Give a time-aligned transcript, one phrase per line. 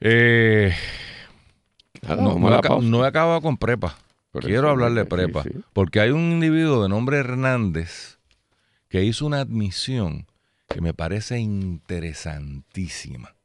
[0.00, 0.74] Eh,
[2.02, 2.38] Nada, no,
[2.80, 3.96] no he acabado con prepa.
[4.32, 5.42] Quiero hablar de sí, prepa.
[5.44, 5.50] sí.
[5.72, 8.18] Porque hay un individuo de nombre Hernández
[8.88, 10.26] que hizo una admisión
[10.68, 13.36] que me parece interesantísima.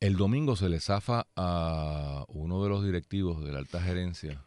[0.00, 4.46] El domingo se le zafa a uno de los directivos de la alta gerencia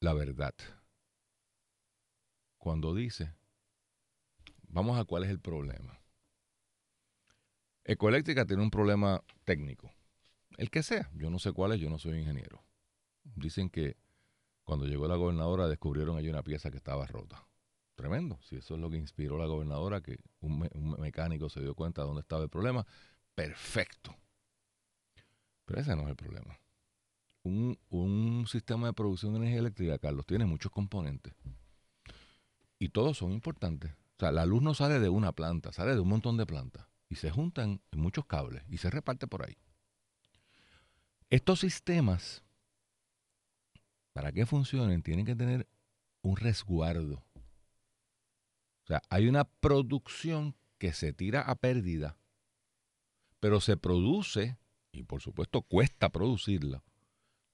[0.00, 0.54] la verdad.
[2.56, 3.34] Cuando dice,
[4.68, 5.97] vamos a cuál es el problema.
[7.88, 9.90] Ecoeléctrica tiene un problema técnico.
[10.58, 12.62] El que sea, yo no sé cuál es, yo no soy ingeniero.
[13.24, 13.96] Dicen que
[14.62, 17.48] cuando llegó la gobernadora descubrieron allí una pieza que estaba rota.
[17.94, 18.38] Tremendo.
[18.42, 22.02] Si eso es lo que inspiró a la gobernadora, que un mecánico se dio cuenta
[22.02, 22.86] de dónde estaba el problema,
[23.34, 24.14] perfecto.
[25.64, 26.60] Pero ese no es el problema.
[27.42, 31.32] Un, un sistema de producción de energía eléctrica, Carlos, tiene muchos componentes.
[32.78, 33.92] Y todos son importantes.
[33.92, 36.87] O sea, la luz no sale de una planta, sale de un montón de plantas.
[37.08, 39.56] Y se juntan en muchos cables y se reparte por ahí.
[41.30, 42.42] Estos sistemas,
[44.12, 45.68] para que funcionen, tienen que tener
[46.22, 47.22] un resguardo.
[48.84, 52.16] O sea, hay una producción que se tira a pérdida,
[53.40, 54.56] pero se produce,
[54.92, 56.82] y por supuesto cuesta producirla,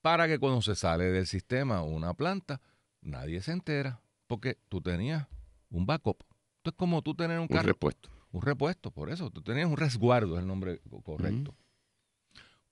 [0.01, 2.61] para que cuando se sale del sistema una planta,
[3.01, 5.27] nadie se entera, porque tú tenías
[5.71, 6.23] un backup.
[6.59, 8.11] Esto es como tú tener un Un carro, repuesto.
[8.35, 11.55] Un repuesto, por eso, tú tenías un resguardo, es el nombre co- correcto.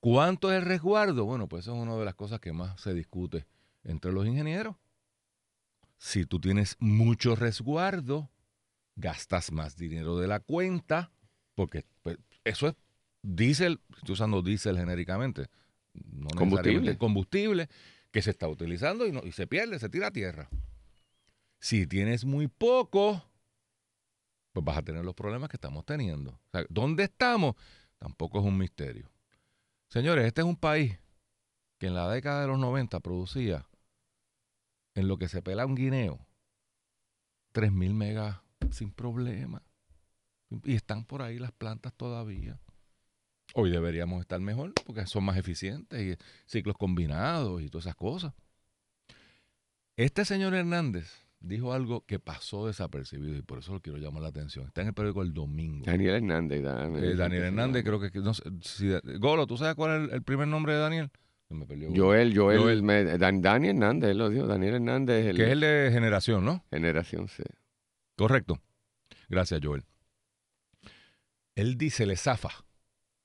[0.00, 1.24] ¿Cuánto es el resguardo?
[1.24, 3.46] Bueno, pues eso es una de las cosas que más se discute
[3.84, 4.76] entre los ingenieros.
[5.98, 8.28] Si tú tienes mucho resguardo,
[8.96, 11.12] gastas más dinero de la cuenta,
[11.54, 12.74] porque pues, eso es
[13.22, 15.48] diésel, estoy usando diésel genéricamente,
[15.94, 16.98] no Combustible.
[16.98, 17.68] combustible
[18.10, 20.48] que se está utilizando y, no- y se pierde, se tira a tierra.
[21.60, 23.22] Si tienes muy poco,
[24.52, 26.30] pues vas a tener los problemas que estamos teniendo.
[26.30, 27.56] O sea, ¿Dónde estamos?
[27.98, 29.10] Tampoco es un misterio.
[29.88, 30.98] Señores, este es un país
[31.78, 33.66] que en la década de los 90 producía,
[34.94, 36.26] en lo que se pela un guineo,
[37.54, 38.38] 3.000 megas
[38.70, 39.62] sin problema.
[40.64, 42.58] Y están por ahí las plantas todavía.
[43.54, 48.32] Hoy deberíamos estar mejor porque son más eficientes y ciclos combinados y todas esas cosas.
[49.96, 54.28] Este señor Hernández dijo algo que pasó desapercibido y por eso lo quiero llamar la
[54.28, 54.66] atención.
[54.66, 55.84] Está en el periódico el domingo.
[55.86, 56.60] Daniel Hernández.
[56.60, 58.10] Eh, Daniel Hernández, creo que.
[58.20, 61.10] no sé, si- Golo, ¿tú sabes cuál es el, el primer nombre de Daniel?
[61.50, 61.66] Me.
[61.94, 62.82] Joel, Joel, Joel.
[62.82, 64.46] me- Dan- Daniel Hernández, él lo dijo.
[64.46, 66.64] Daniel Hernández, el, Que es el de generación, ¿no?
[66.70, 67.44] generación C.
[68.16, 68.58] Correcto.
[69.28, 69.84] Gracias, Joel.
[71.54, 72.48] Él dice, le zafa.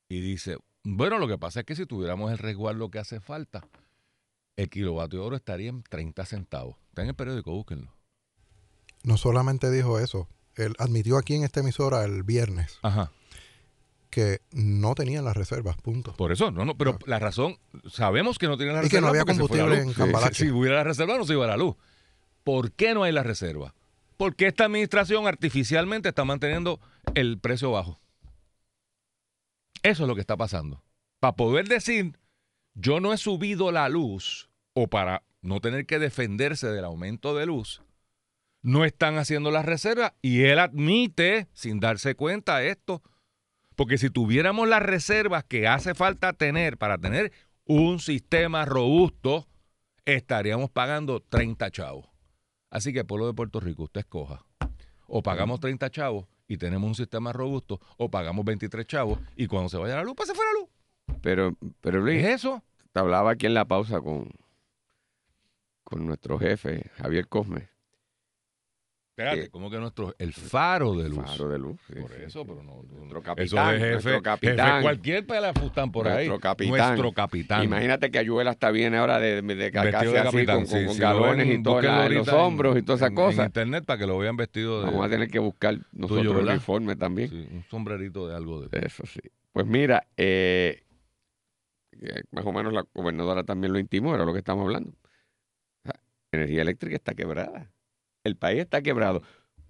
[0.09, 3.65] Y dice, bueno, lo que pasa es que si tuviéramos el resguardo que hace falta,
[4.57, 6.75] el kilovatio de oro estaría en 30 centavos.
[6.89, 7.93] Está en el periódico, búsquenlo.
[9.07, 13.09] No solamente dijo eso, él admitió aquí en esta emisora el viernes Ajá.
[14.09, 16.11] que no tenían las reservas, punto.
[16.17, 17.57] Por eso, no, no, pero la razón,
[17.89, 18.97] sabemos que no tiene la Y reserva.
[18.97, 20.43] que no había combustible en Cambalache.
[20.43, 21.77] Si hubiera la reserva, no se iba a la luz.
[22.43, 23.73] ¿Por qué no hay la reserva?
[24.17, 26.81] Porque esta administración artificialmente está manteniendo
[27.15, 28.01] el precio bajo.
[29.83, 30.83] Eso es lo que está pasando.
[31.21, 32.17] Para poder decir,
[32.73, 37.45] yo no he subido la luz, o para no tener que defenderse del aumento de
[37.45, 37.81] luz,
[38.61, 43.01] no están haciendo las reservas y él admite, sin darse cuenta, esto.
[43.75, 47.31] Porque si tuviéramos las reservas que hace falta tener para tener
[47.65, 49.47] un sistema robusto,
[50.05, 52.07] estaríamos pagando 30 chavos.
[52.69, 54.45] Así que, pueblo de Puerto Rico, usted escoja.
[55.07, 59.69] O pagamos 30 chavos y tenemos un sistema robusto, o pagamos 23 chavos y cuando
[59.69, 60.69] se vaya la luz, pues se fuera la luz.
[61.21, 62.63] Pero, pero Luis, ¿Es eso?
[62.91, 64.29] te hablaba aquí en la pausa con,
[65.83, 67.69] con nuestro jefe, Javier Cosme.
[69.17, 71.25] Espérate, Eh, como que nuestro, el faro de luz.
[71.25, 71.79] Faro de luz.
[71.87, 72.45] sí, Por sí, eso, sí.
[72.47, 72.83] pero no.
[72.83, 74.67] Nuestro eso capitán, de jefe, nuestro capitán.
[74.69, 76.27] jefe, cualquier pelafustán por ahí.
[76.27, 76.69] Nuestro capitán.
[76.77, 77.63] Nuestro capitán.
[77.63, 81.59] Imagínate que Ayuela está bien ahora de, de, casi de así, con, con- galones ven,
[81.59, 83.39] y todo en los hombros en- y todas esas cosas.
[83.39, 84.85] En internet para que lo vean vestido de.
[84.85, 87.29] Vamos a tener que buscar nosotros el uniforme también.
[87.29, 88.85] sí, un sombrerito de algo de.
[88.85, 89.19] Eso sí.
[89.51, 90.83] Pues mira, eh,
[91.99, 94.91] eh, más o menos la gobernadora también lo intimó, era lo que estamos hablando.
[94.91, 95.99] O sea,
[96.31, 97.71] energía eléctrica está quebrada.
[98.27, 99.23] El país está quebrado.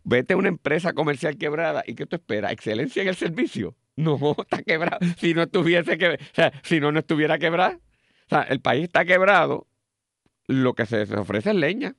[0.03, 2.51] Vete a una empresa comercial quebrada y ¿qué tú esperas?
[2.51, 3.75] ¿Excelencia en el servicio?
[3.95, 4.99] No, está quebrado.
[5.17, 7.77] Si no estuviese que, o sea, si no, no estuviera quebrado.
[7.77, 9.67] O sea, el país está quebrado.
[10.47, 11.95] Lo que se ofrece es leña.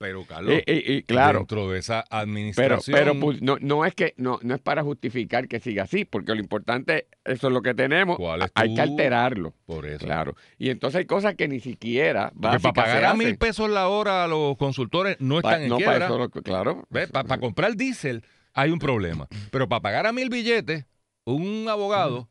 [0.00, 2.96] Pero, Carlos, Y, y- y claro, dentro de esa administración.
[2.98, 3.12] pero
[3.42, 7.06] no, no es que no, no es para justificar que siga así, porque lo importante,
[7.22, 9.98] eso es lo que tenemos, ¿Cuál es hay que alterarlo, por eso.
[10.06, 10.36] claro.
[10.56, 14.24] Y entonces hay cosas que ni siquiera Porque para pagar a mil pesos la hora
[14.24, 16.86] a los consultores no Pa- están en no para eso, lo- claro.
[16.88, 17.10] ¿Ves?
[17.10, 18.24] Pa- Para comprar diésel
[18.54, 19.28] hay un problema.
[19.50, 20.86] Pero para pagar a mil billetes,
[21.26, 22.26] un abogado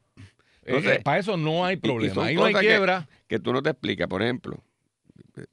[0.66, 2.26] Entonces, para eso no hay problema.
[2.26, 3.08] Ahí no hay que- quiebra.
[3.28, 4.58] que tú no te explicas, por ejemplo,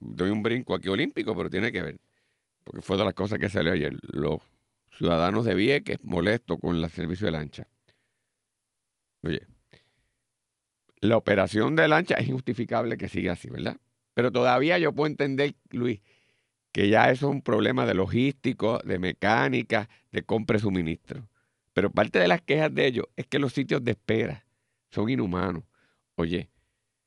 [0.00, 1.98] doy un brinco aquí olímpico, pero tiene que ver,
[2.66, 4.40] porque fue de las cosas que salió ayer, los
[4.98, 7.68] ciudadanos de Vieques molestos con el servicio de lancha.
[9.22, 9.46] Oye,
[11.00, 13.76] la operación de lancha es injustificable que siga así, ¿verdad?
[14.14, 16.00] Pero todavía yo puedo entender, Luis,
[16.72, 21.28] que ya eso es un problema de logístico, de mecánica, de compra y suministro.
[21.72, 24.44] Pero parte de las quejas de ellos es que los sitios de espera
[24.90, 25.62] son inhumanos.
[26.16, 26.50] Oye,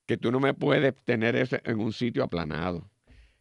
[0.05, 2.89] que tú no me puedes tener eso en un sitio aplanado,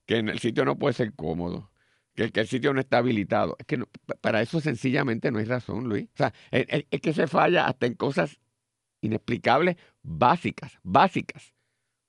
[0.04, 1.70] que en el sitio no puede ser cómodo,
[2.18, 3.54] que, el- que el sitio no está habilitado.
[3.60, 6.08] Es que no- pa- para eso sencillamente no hay razón, Luis.
[6.14, 8.40] O sea, es, es- es que se falla hasta en cosas
[9.02, 11.54] inexplicables, básicas, básicas,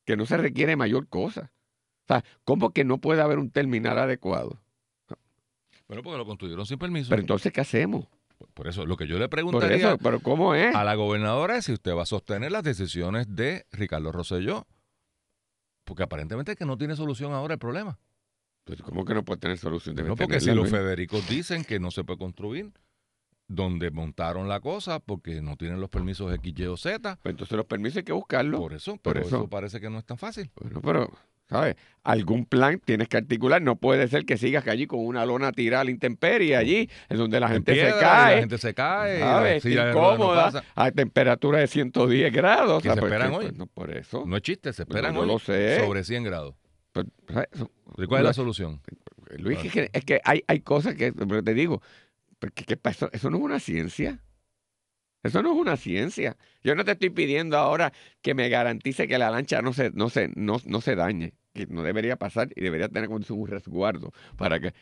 [0.05, 1.51] que no se requiere mayor cosa.
[2.05, 4.59] O sea, ¿cómo que no puede haber un terminal adecuado?
[5.87, 7.09] Bueno, porque lo construyeron sin permiso.
[7.09, 8.07] Pero entonces, ¿qué hacemos?
[8.55, 10.73] Por eso, lo que yo le Por preguntaría eso, pero ¿cómo es?
[10.75, 14.65] a la gobernadora es si usted va a sostener las decisiones de Ricardo Rosselló.
[15.83, 17.99] Porque aparentemente es que no tiene solución ahora el problema.
[18.69, 19.95] Pues, ¿Cómo que no puede tener solución?
[19.95, 20.69] Debe No, porque si los.
[20.69, 22.71] Federicos dicen que no se puede construir
[23.47, 27.57] donde montaron la cosa porque no tienen los permisos X, Y o Z, Pues entonces
[27.57, 28.59] los permisos hay que buscarlos.
[28.61, 29.37] por eso, por pero eso.
[29.37, 29.47] eso.
[29.49, 30.51] parece que no es tan fácil.
[30.61, 31.09] Bueno, pero,
[31.49, 31.75] ¿sabes?
[32.03, 33.59] Algún plan tienes que articular.
[33.59, 37.17] No puede ser que sigas allí con una lona tirada a la intemperie allí, en
[37.17, 38.35] donde la En gente piedra, se cae.
[38.35, 39.65] La gente se cae, y la ¿sabes?
[39.65, 42.83] no incómoda, a temperatura de 110 grados.
[42.83, 43.45] Que se pues, esperan hoy.
[43.47, 44.25] pues, no, por eso.
[44.27, 45.79] No es chiste, se esperan yo hoy lo sé.
[45.83, 46.53] sobre 100 grados.
[47.25, 47.47] Pues,
[47.97, 48.81] ¿Y cuál es la solución?
[49.37, 51.81] Luis, es que, es que hay, hay cosas que, pero te digo,
[52.39, 53.09] porque, ¿qué pasa?
[53.11, 54.19] eso no es una ciencia.
[55.21, 56.37] Eso no es una ciencia.
[56.63, 57.91] Yo no te estoy pidiendo ahora
[58.21, 61.65] que me garantice que la lancha no se, no se, no, no se dañe, que
[61.67, 64.73] no debería pasar y debería tener como un resguardo para que.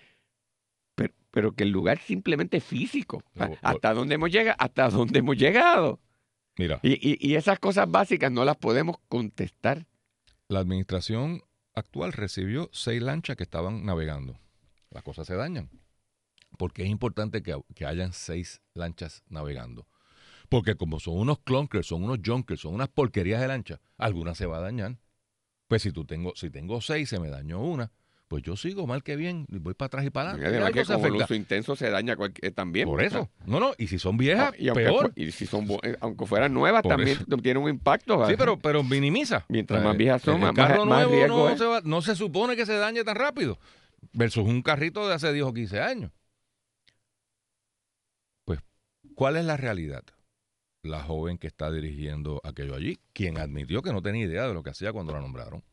[0.95, 3.23] Pero, pero que el lugar simplemente físico.
[3.33, 5.99] Lo- hasta dónde hemos llegado, hasta dónde hemos llegado.
[6.57, 9.85] Mira, Y, y, y esas cosas básicas no las podemos contestar.
[10.49, 11.41] la administración
[11.77, 14.39] actual recibió seis lanchas que estaban navegando.
[14.89, 15.69] Las cosas se dañan.
[16.57, 19.87] Porque es importante que, que hayan seis lanchas navegando.
[20.49, 24.45] Porque como son unos clunkers, son unos junkers, son unas porquerías de lancha, alguna se
[24.45, 24.97] va a dañar.
[25.67, 27.91] Pues si tú tengo, si tengo seis, se me dañó una,
[28.27, 30.57] pues yo sigo mal que bien, voy para atrás y para adelante.
[30.57, 32.85] además que con el uso intenso se daña cualquier- también.
[32.87, 33.29] Por eso.
[33.45, 35.13] No, no, y si son viejas, y, aunque peor.
[35.15, 38.27] y si son eh, aunque fueran nuevas, Por también tienen un impacto.
[38.27, 39.45] Sí, pero, pero minimiza.
[39.47, 41.57] Mientras Eh, más viejas son, el más- carro más- más nuevo riesgo no, es.
[41.59, 43.57] se va- no se supone que se dañe tan rápido.
[44.11, 46.11] Versus un carrito de hace 10 o 15 años.
[48.45, 48.59] Pues,
[49.15, 50.03] ¿cuál es la realidad?
[50.83, 54.63] La joven que está dirigiendo aquello allí, quien admitió que no tenía idea de lo
[54.63, 55.63] que hacía cuando la nombraron,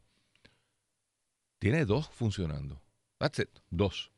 [1.65, 2.83] tiene dos funcionando.
[3.19, 4.13] That's it, dos.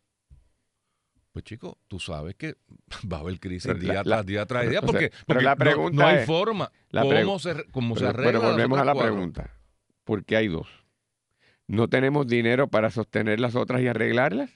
[1.30, 2.56] Pues chico, tú sabes que
[3.12, 5.44] va a haber crisis Pero día tras día tras pero, día sea, porque, pero porque
[5.44, 6.72] la no- pregunta no, hay es- forma.
[6.90, 9.50] la ¿Cómo, se, cómo se Pero, arregla pero volvemos a la pregunta.
[10.02, 10.66] ¿Por qué hay dos?
[11.68, 14.50] ¿No tenemos dinero para sostener las otras y arreglarlas?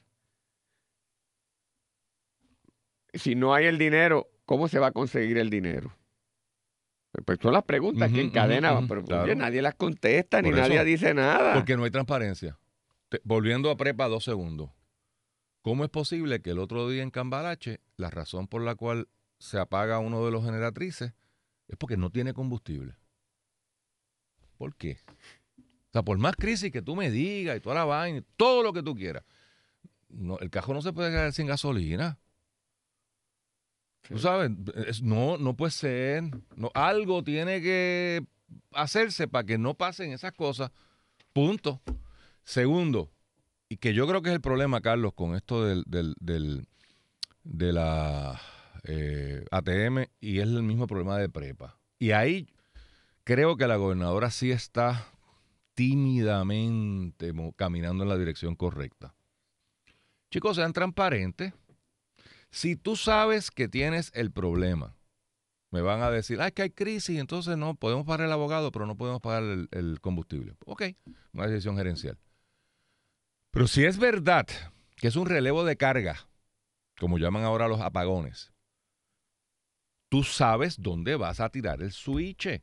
[3.14, 5.96] Si no hay el dinero, ¿cómo se va a conseguir el dinero?
[7.24, 9.22] Pues son las preguntas que encadenan, ujú, pero claro.
[9.24, 10.58] oye, nadie las contesta ni eso.
[10.58, 11.54] nadie dice nada.
[11.54, 12.56] Porque no hay transparencia.
[13.10, 14.70] Te- volviendo a prepa dos segundos.
[15.62, 19.08] ¿Cómo es posible que el otro día en Cambalache, la razón por la cual
[19.38, 21.12] se apaga uno de los generatrices
[21.68, 22.96] es porque no tiene combustible?
[24.56, 24.98] ¿Por qué?
[25.58, 28.72] O sea, por más crisis que tú me digas y toda la vaina, todo lo
[28.72, 29.24] que tú quieras,
[30.08, 32.18] no, el cajón no se puede quedar sin gasolina.
[34.08, 34.50] Tú sabes,
[34.86, 36.24] es- no, no puede ser.
[36.56, 38.24] No, algo tiene que
[38.72, 40.70] hacerse para que no pasen esas cosas.
[41.32, 41.80] Punto.
[42.44, 43.10] Segundo,
[43.68, 46.66] y que yo creo que es el problema, Carlos, con esto del, del, del-
[47.42, 48.40] de la
[48.84, 51.78] eh, ATM y es el mismo problema de prepa.
[51.98, 52.48] Y ahí
[53.24, 55.06] creo que la gobernadora sí está
[55.74, 59.14] tímidamente caminando en la dirección correcta.
[60.30, 61.52] Chicos, sean transparentes.
[62.50, 64.96] Si tú sabes que tienes el problema,
[65.70, 68.86] me van a decir, ay, que hay crisis, entonces no, podemos pagar el abogado, pero
[68.86, 70.54] no podemos pagar el, el combustible.
[70.66, 70.82] Ok,
[71.32, 72.18] una decisión gerencial.
[73.50, 74.46] Pero si es verdad
[74.96, 76.28] que es un relevo de carga,
[76.98, 78.52] como llaman ahora los apagones,
[80.08, 82.62] tú sabes dónde vas a tirar el switch.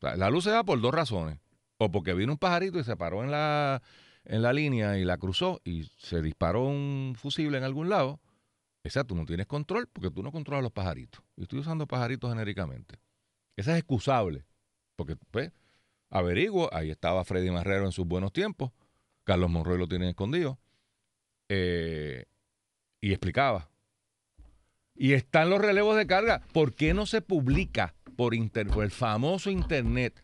[0.00, 1.40] La luz se da por dos razones.
[1.78, 3.82] O porque vino un pajarito y se paró en la,
[4.24, 8.20] en la línea y la cruzó y se disparó un fusible en algún lado.
[8.82, 11.22] Esa tú no tienes control porque tú no controlas los pajaritos.
[11.36, 13.00] Y estoy usando pajaritos genéricamente.
[13.56, 14.44] Esa es excusable.
[14.96, 15.52] Porque, pues,
[16.10, 18.72] averiguo, ahí estaba Freddy Marrero en sus buenos tiempos.
[19.24, 20.58] Carlos Monroy lo tienen escondido.
[21.48, 22.24] eh,
[23.00, 23.70] y explicaba.
[24.94, 26.42] Y están los relevos de carga.
[26.52, 27.94] ¿Por qué no se publica?
[28.18, 28.34] por,
[28.72, 30.20] por el famoso Internet.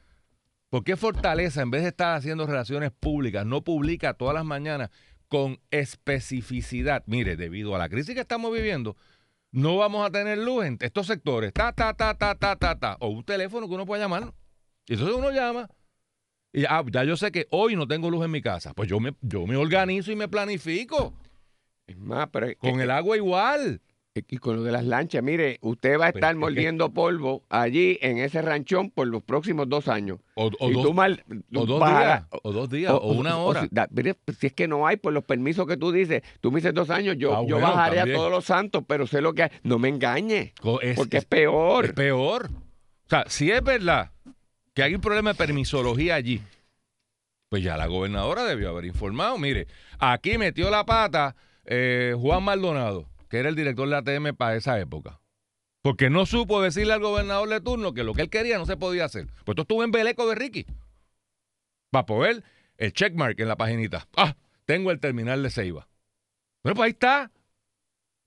[0.68, 4.90] ¿Por qué Fortaleza, en vez de estar haciendo relaciones públicas, no publica todas las mañanas
[5.28, 7.04] con especificidad?
[7.06, 8.96] Mire, debido a la crisis que estamos viviendo,
[9.52, 11.52] no vamos a tener luz en estos sectores.
[11.52, 12.96] Ta, ta, ta, ta, ta, ta, ta.
[12.98, 14.34] O un teléfono que uno pueda llamar.
[14.86, 15.68] Y entonces uno llama.
[16.52, 18.74] Y ah, ya yo sé que hoy no tengo luz en mi casa.
[18.74, 21.12] Pues yo me, yo me organizo y me planifico.
[21.86, 23.80] Es más, pero es Con que- el agua igual.
[24.14, 27.42] y con lo de las lanchas, mire, usted va a estar es que- mordiendo polvo
[27.48, 30.20] allí en ese ranchón por los próximos dos años.
[30.36, 32.24] O, o y dos, tú mal, o dos vas a- días.
[32.44, 32.92] O, dos días.
[32.92, 33.66] O, una hora.
[33.72, 36.52] da- mire, pues, si es que no hay, por los permisos que tú dices, tú
[36.52, 38.16] me dices dos años, yo, Ah, yo bueno, bajaré también.
[38.16, 39.50] a todos los santos, pero sé lo que hay.
[39.64, 41.86] No me engañe, Co- es- porque es, es- peor.
[41.86, 42.50] Es peor.
[42.52, 44.12] O sea, si es verdad
[44.74, 46.42] que hay un problema de permisología allí,
[47.48, 49.38] pues ya la gobernadora debió haber informado.
[49.38, 54.36] Mire, aquí metió la pata eh, Juan Maldonado, que era el director de la ATM
[54.36, 55.20] para esa época.
[55.82, 58.76] Porque no supo decirle al gobernador de turno que lo que él quería no se
[58.76, 59.26] podía hacer.
[59.44, 60.66] Pues esto estuvo en Beleco de Ricky.
[61.90, 62.42] Para poder
[62.78, 64.08] el checkmark en la paginita.
[64.16, 65.86] Ah, tengo el terminal de Ceiba.
[66.62, 67.30] Bueno, pues ahí está.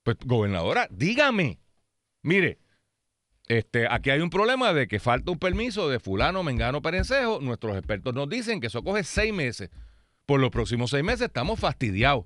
[0.03, 1.59] Pues, gobernadora, dígame.
[2.21, 2.59] Mire,
[3.47, 7.39] este, aquí hay un problema de que falta un permiso de fulano, mengano, perencejo.
[7.39, 9.69] Nuestros expertos nos dicen que eso coge seis meses.
[10.25, 12.25] Por los próximos seis meses estamos fastidiados.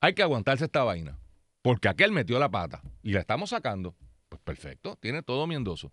[0.00, 1.18] Hay que aguantarse esta vaina.
[1.62, 3.96] Porque aquel metió la pata y la estamos sacando.
[4.28, 5.92] Pues perfecto, tiene todo mi endoso.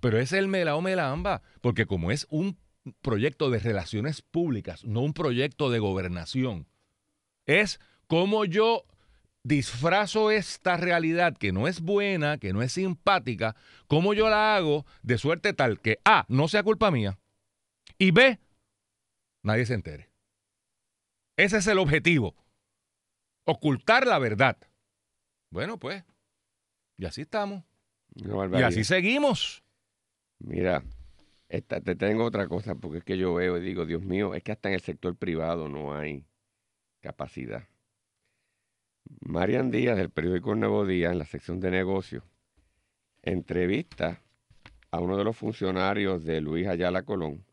[0.00, 2.58] Pero es el melao melamba, porque como es un
[3.00, 6.66] proyecto de relaciones públicas, no un proyecto de gobernación,
[7.46, 8.84] es como yo
[9.44, 13.56] disfrazo esta realidad que no es buena, que no es simpática,
[13.88, 17.18] cómo yo la hago de suerte tal que A, no sea culpa mía,
[17.98, 18.38] y B,
[19.42, 20.10] nadie se entere.
[21.36, 22.34] Ese es el objetivo.
[23.46, 24.56] Ocultar la verdad.
[25.50, 26.04] Bueno, pues,
[26.98, 27.64] y así estamos.
[28.60, 29.64] Y así seguimos.
[30.38, 30.84] Mira,
[31.48, 34.42] esta- te tengo otra cosa, porque es que yo veo y digo, Dios mío, es
[34.42, 36.24] que hasta en el sector privado no hay
[37.00, 37.66] capacidad.
[39.20, 42.24] Marian Díaz, del periódico Nuevo Día, en la sección de negocios,
[43.22, 44.20] entrevista
[44.90, 47.44] a uno de los funcionarios de Luis Ayala Colón,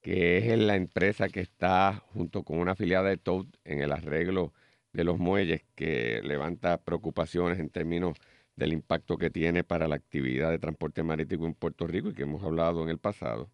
[0.00, 3.92] que es en la empresa que está junto con una afiliada de Toad en el
[3.92, 4.52] arreglo
[4.92, 8.18] de los muelles, que levanta preocupaciones en términos
[8.56, 12.22] del impacto que tiene para la actividad de transporte marítimo en Puerto Rico y que
[12.22, 13.50] hemos hablado en el pasado.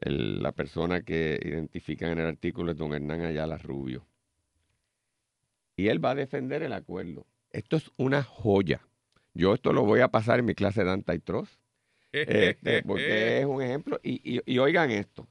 [0.00, 4.06] La persona que identifican en el artículo es don Hernán Ayala Rubio.
[5.76, 7.26] Y él va a defender el acuerdo.
[7.50, 8.80] Esto es una joya.
[9.34, 11.54] Yo esto lo voy a pasar en mi clase de antitrust,
[12.50, 13.98] este, porque es un ejemplo.
[14.02, 15.26] Y, y- y oigan esto.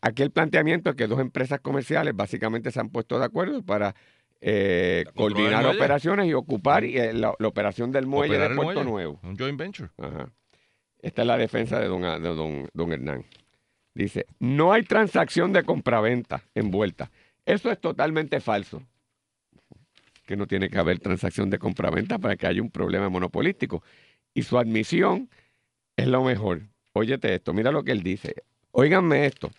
[0.00, 3.94] Aquí el planteamiento es que dos empresas comerciales básicamente se han puesto de acuerdo para
[4.40, 8.90] eh, coordinar operaciones y ocupar eh, la, la operación del muelle Operar de Puerto muelle.
[8.90, 9.20] Nuevo.
[9.22, 9.90] Un joint venture.
[9.98, 10.30] Ajá.
[11.00, 13.24] Esta es la defensa de don, A- de don, don Hernán.
[13.94, 17.10] Dice, no hay transacción de compraventa envuelta.
[17.44, 18.82] Eso es totalmente falso.
[20.28, 23.82] Que no tiene que haber transacción de compraventa para que haya un problema monopolístico.
[24.34, 25.30] Y su admisión
[25.96, 26.64] es lo mejor.
[26.92, 28.34] Óyete esto, mira lo que él dice.
[28.72, 29.50] Óiganme esto.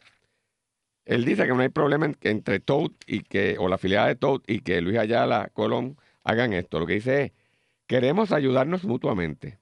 [1.06, 4.16] Él dice que no hay problema en- entre Toad y que, o la afiliada de
[4.16, 6.78] Toad y que Luis Ayala Colón hagan esto.
[6.80, 7.32] Lo que dice es,
[7.88, 9.58] queremos ayudarnos mutuamente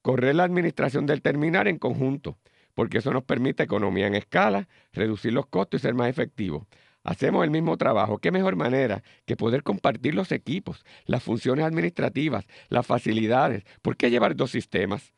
[0.00, 2.38] correr la administración del terminal en conjunto,
[2.74, 6.66] porque eso nos permite economía en escala, reducir los costos y ser más efectivos.
[7.04, 8.18] Hacemos el mismo trabajo.
[8.18, 13.64] ¿Qué mejor manera que poder compartir los equipos, las funciones administrativas, las facilidades?
[13.82, 15.12] ¿Por qué llevar dos sistemas?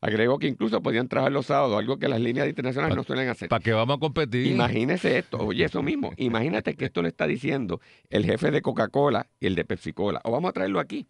[0.00, 3.48] Agregó que incluso podían trabajar los sábados, algo que las líneas internacionales no suelen hacer.
[3.48, 4.46] ¿Para qué vamos a competir?
[4.46, 6.12] Imagínese esto, oye, eso mismo.
[6.16, 10.20] Imagínate que esto le está diciendo el jefe de Coca-Cola y el de Pepsi-Cola.
[10.22, 11.08] O vamos a traerlo aquí.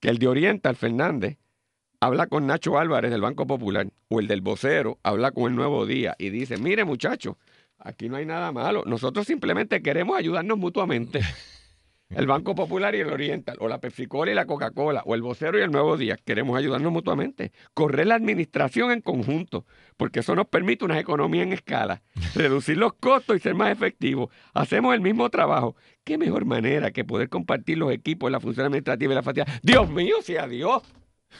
[0.00, 1.36] Que el de Oriental, Fernández,
[2.00, 3.88] habla con Nacho Álvarez del Banco Popular.
[4.08, 7.36] O el del vocero habla con el Nuevo Día y dice, mire muchachos,
[7.78, 8.82] aquí no hay nada malo.
[8.86, 11.20] Nosotros simplemente queremos ayudarnos mutuamente.
[12.10, 15.58] El Banco Popular y el Oriental, o la Pepsi-Cola y la Coca-Cola, o el vocero
[15.58, 17.50] y el Nuevo Día, queremos ayudarnos mutuamente.
[17.72, 19.64] Correr la administración en conjunto,
[19.96, 22.02] porque eso nos permite una economía en escala,
[22.34, 24.30] reducir los costos y ser más efectivos.
[24.52, 25.76] Hacemos el mismo trabajo.
[26.04, 29.60] ¿Qué mejor manera que poder compartir los equipos, la función administrativa y la facilidad?
[29.62, 30.82] Dios mío, sea Dios.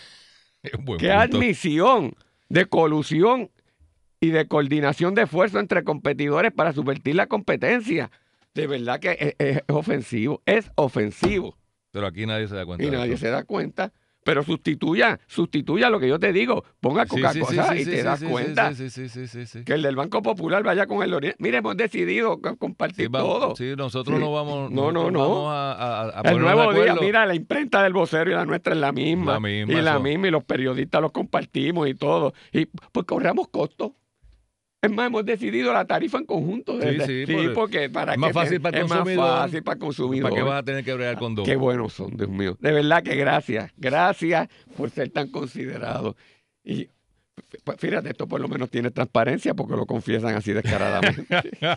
[0.63, 1.13] ¡Qué punto.
[1.13, 2.15] admisión
[2.49, 3.51] de colusión
[4.25, 8.11] y de coordinación de esfuerzo entre competidores para subvertir la competencia!
[8.55, 11.57] De verdad que es, es ofensivo, es ofensivo.
[11.91, 12.85] Pero aquí nadie se da cuenta.
[12.85, 13.21] Y nadie eso.
[13.23, 13.93] se da cuenta
[14.25, 16.65] Pero sustituya, sustituya lo que yo te digo.
[16.81, 19.65] Ponga Coca-Cola y te das cuenta Sí, sí, sí, sí, sí.
[19.65, 21.37] que el del Banco Popular vaya con el Oriente.
[21.41, 23.55] Mire, hemos decidido co- compartir Sí, todo.
[23.55, 24.25] sí, nosotros Sí.
[24.25, 25.19] no vamos, No, no, no.
[25.21, 28.73] vamos a, a- a el nuevo día, mira, la imprenta del vocero y la nuestra
[28.73, 29.33] es la misma.
[29.35, 30.01] La misma, y la eso.
[30.01, 32.33] misma, y los periodistas los compartimos y todo.
[32.53, 33.93] Y pues corramos costos.
[34.85, 36.81] Es más, hemos decidido la tarifa en conjunto.
[36.81, 39.75] Sí, sí, por- porque para es más que fácil para el es más fácil para
[39.75, 40.31] el consumidor.
[40.31, 41.47] ¿Para qué vas a tener que bregar con dos?
[41.47, 42.57] Qué buenos son, Dios mío.
[42.61, 43.73] De verdad que gracias.
[43.77, 46.15] Gracias por ser tan considerados.
[46.63, 46.89] Y
[47.65, 51.27] pues, fíjate, esto por lo menos tiene transparencia porque lo confiesan así descaradamente.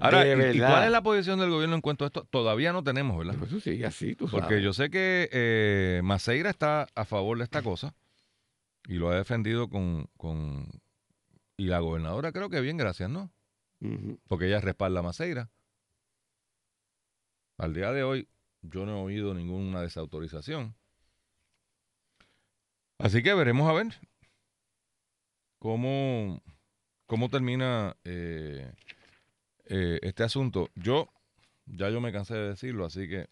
[0.00, 0.70] Ahora, De ¿y- ¿y verdad.
[0.70, 2.24] cuál es la posición del gobierno en cuanto a esto?
[2.30, 3.34] Todavía no tenemos, ¿verdad?
[3.38, 4.42] Pues eso sigue así, tú sabes.
[4.46, 7.94] Porque yo sé que eh, Maceira está a favor de esta cosa
[8.88, 10.66] y lo ha defendido con, con...
[11.56, 13.30] Y la gobernadora creo que bien, gracias, ¿no?
[14.28, 15.50] Porque ella respalda a Maceira.
[17.58, 18.28] Al día de hoy
[18.62, 20.74] yo no he oído ninguna desautorización.
[22.98, 23.94] Así que veremos a ver
[25.58, 26.42] cómo,
[27.06, 28.72] cómo termina eh,
[29.66, 30.70] eh, este asunto.
[30.74, 31.08] Yo,
[31.66, 33.28] ya yo me cansé de decirlo, así que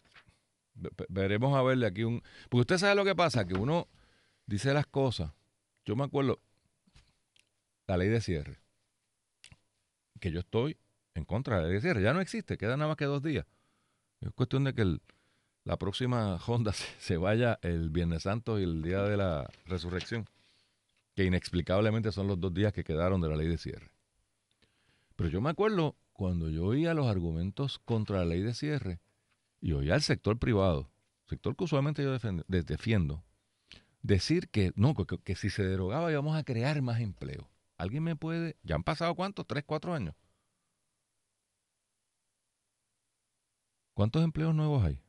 [0.75, 2.21] ve- ve- veremos a verle aquí un...
[2.49, 3.87] Porque usted sabe lo que pasa, que uno
[4.45, 5.33] dice las cosas.
[5.85, 6.39] Yo me acuerdo,
[7.93, 8.59] la ley de cierre,
[10.19, 10.77] que yo estoy
[11.13, 12.01] en contra de la ley de cierre.
[12.01, 13.45] Ya no existe, queda nada más que dos días.
[14.19, 14.97] Es cuestión de que
[15.63, 20.27] la próxima Honda se, vaya el Viernes Santo y el día de la resurrección,
[21.15, 23.91] que inexplicablemente son los dos días que quedaron de la ley de cierre.
[25.15, 28.99] Pero yo me acuerdo cuando yo oía los argumentos contra la ley de cierre
[29.61, 30.89] y oía al sector privado,
[31.25, 33.23] sector que usualmente yo defiendo,
[34.01, 37.52] decir que no, que, que si se derogaba íbamos a crear más empleo.
[37.77, 38.57] ¿Alguien me puede?
[38.63, 39.45] ¿Ya han pasado cuántos?
[39.47, 40.15] ¿Tres, cuatro años?
[43.93, 45.01] ¿Cuántos empleos nuevos hay?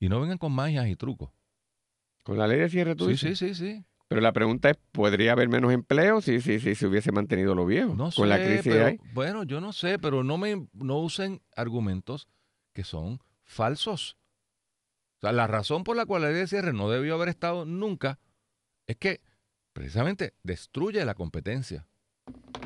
[0.00, 1.30] Y no vengan con magias y trucos.
[2.24, 3.38] Con la ley de cierre tú Sí, dices.
[3.38, 3.84] sí, sí, sí.
[4.08, 7.64] Pero la pregunta es, ¿podría haber menos empleo si, si, si se hubiese mantenido lo
[7.64, 7.94] viejo?
[7.94, 8.98] No Con la sé, crisis pero- hay.
[9.12, 12.26] Bueno, yo no sé, pero no me no usen argumentos
[12.72, 14.16] que son falsos.
[15.18, 17.64] O sea, la razón por la cual la ley de cierre no debió haber estado
[17.66, 18.18] nunca
[18.88, 19.20] es que
[19.72, 21.86] precisamente destruye la competencia.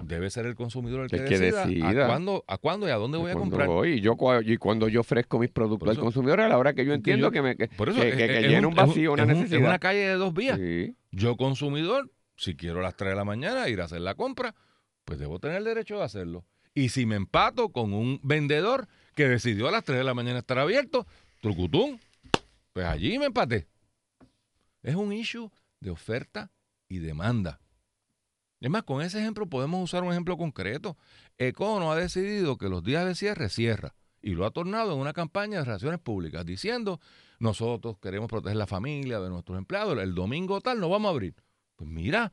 [0.03, 2.05] Debe ser el consumidor el que, El que decida, decida.
[2.05, 3.67] A, cuándo, a cuándo y a dónde voy a comprar.
[3.67, 6.59] voy, y, yo, y cuando yo ofrezco mis productos Por al eso- consumidor, a la
[6.59, 8.75] hora que yo que entiendo yo- que, me, que, Por eso es- es- llena un-
[8.75, 9.61] vacío, una es un- necesidad.
[9.61, 10.59] Es una calle de dos vías.
[10.59, 10.95] Sí.
[11.13, 14.55] Yo, consumidor, si quiero a las 3 de la mañana ir a hacer la compra,
[15.07, 16.45] pues debo tener el derecho de hacerlo.
[16.75, 20.41] Y si me empato con un vendedor que decidió a las 3 de la mañana
[20.41, 21.07] estar abierto,
[21.41, 22.01] trucutún,
[22.73, 23.67] pues allí me empaté.
[24.83, 26.51] Es un issue de oferta
[26.99, 27.61] demanda.
[28.61, 30.97] Es más, con ese ejemplo podemos usar un ejemplo concreto.
[31.37, 35.13] Econo ha decidido que los días de cierre cierra y lo ha tornado en una
[35.13, 36.99] campaña de relaciones públicas diciendo
[37.39, 41.35] nosotros queremos proteger la familia de nuestros empleados, el domingo tal no vamos a abrir.
[41.77, 42.33] Pues mira,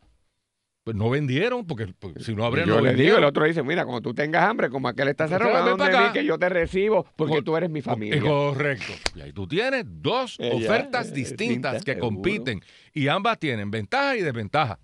[0.83, 3.45] pues no vendieron, porque, porque si no Y abren yo no le digo, el otro
[3.45, 6.49] dice, mira, cuando tú tengas hambre, como aquel está Usted cerrado, donde que yo te
[6.49, 8.19] recibo porque tú eres mi familia.
[8.21, 8.93] Correcto.
[9.15, 12.07] Y ahí tú tienes dos ofertas distintas que seguro.
[12.07, 12.61] compiten
[12.93, 14.79] y ambas tienen ventaja y desventaja.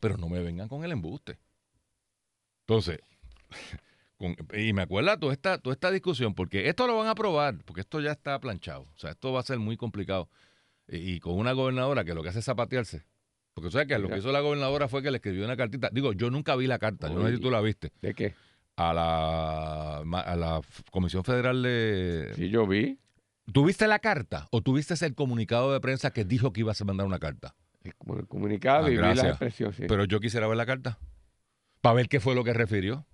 [0.00, 1.38] Pero no me vengan con el embuste.
[2.66, 2.98] Entonces,
[4.18, 7.56] con- y me acuerda toda esta, toda esta discusión, porque esto lo van a aprobar,
[7.64, 8.82] porque esto ya está planchado.
[8.82, 10.28] O sea, esto va a ser muy complicado.
[10.88, 13.04] Y, y con una gobernadora que lo que hace es zapatearse.
[13.54, 15.90] Porque tú sabes que lo que hizo la gobernadora fue que le escribió una cartita.
[15.92, 18.34] Digo, yo nunca vi la carta, yo no sé si tú la viste ¿De qué?
[18.76, 22.32] a la, a la Comisión Federal de...
[22.34, 22.98] Sí, yo vi.
[23.52, 27.06] ¿Tuviste la carta o tuviste el comunicado de prensa que dijo que ibas a mandar
[27.06, 27.54] una carta?
[27.84, 27.94] el
[28.28, 29.76] comunicado Ah, y vi las expresiones.
[29.76, 29.84] sí.
[29.88, 30.98] Pero yo quisiera ver la carta
[31.80, 33.04] para ver qué fue lo que refirió.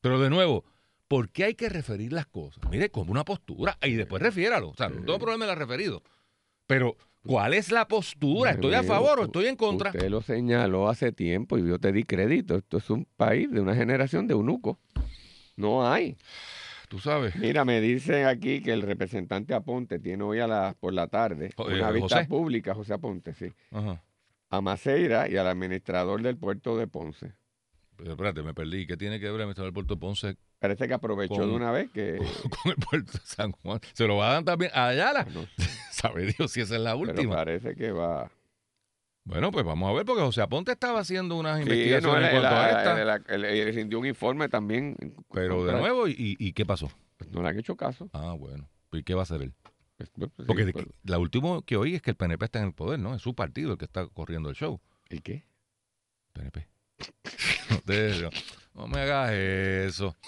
[0.00, 0.64] Pero de nuevo,
[1.06, 2.64] ¿por qué hay que referir las cosas?
[2.70, 4.70] Mire, como una postura y después refiéralo.
[4.70, 6.02] O sea, no tengo problema en la referido.
[6.66, 6.96] Pero,
[7.26, 8.52] ¿cuál es la postura?
[8.52, 9.90] ¿Estoy a favor o estoy en contra?
[9.90, 12.56] Usted lo señaló hace tiempo y yo te di crédito.
[12.56, 14.78] Esto es un país de una generación de eunucos.
[15.56, 16.16] No hay.
[16.88, 17.34] Tú sabes.
[17.36, 21.50] Mira, me dicen aquí que el representante Aponte tiene hoy a la, por la tarde
[21.56, 22.28] una eh, vista José.
[22.28, 24.02] pública, José Aponte, sí, Ajá.
[24.50, 27.32] a Maceira y al administrador del puerto de Ponce.
[27.96, 28.86] Pero espérate, me perdí.
[28.86, 31.54] ¿Qué tiene que ver el administrador del Puerto de Ponce Parece que aprovechó Con- de
[31.54, 32.18] una vez que...
[32.62, 33.80] con el puerto de San Juan?
[33.94, 35.26] ¿Se lo va a dar también a Ayala?
[35.32, 35.48] no sé,
[36.02, 37.34] Sabe Dios si esa es la pero última.
[37.36, 38.30] parece que va...
[39.24, 42.40] Bueno, pues vamos a ver, porque José Aponte estaba haciendo unas Sí, investigaciones no, en
[42.40, 42.70] cuanto a
[43.28, 43.70] él- esta.
[43.70, 44.96] rindió un informe también.
[45.32, 46.90] pero de nuevo, ¿y, qué pasó?
[47.18, 48.10] pues no le han hecho caso.
[48.12, 48.68] Ah, bueno.
[48.90, 49.54] ¿Y qué va a hacer él?
[49.96, 52.72] Pues, pues, Porque pero- la última que oí es que el PNP está en el
[52.74, 53.14] poder, ¿no?
[53.14, 54.80] Es su partido el que está corriendo el show.
[55.08, 55.44] ¿El qué?
[56.32, 56.66] PNP.
[57.70, 58.28] no, te-
[58.74, 60.16] no me hagas eso.